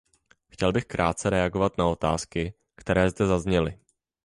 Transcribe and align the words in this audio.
Chtěl 0.49 0.71
bych 0.73 0.85
krátce 0.85 1.29
reagovat 1.29 1.77
na 1.77 1.87
otázky, 1.87 2.53
které 2.75 3.09
zde 3.09 3.27
zazněly. 3.27 3.79